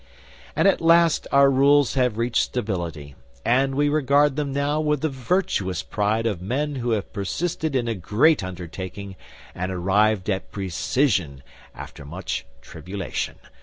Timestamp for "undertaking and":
8.43-9.71